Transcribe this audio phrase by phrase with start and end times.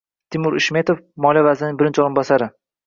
[0.35, 2.55] Timur Ishmetov, Moliya vazirining birinchi o'rinbosari: